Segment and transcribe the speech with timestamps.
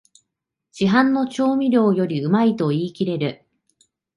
[0.71, 3.45] 市販の調味料よりうまいと言いきれる